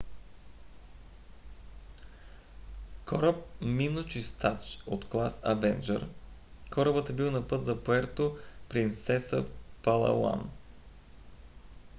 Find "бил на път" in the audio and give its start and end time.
7.13-7.65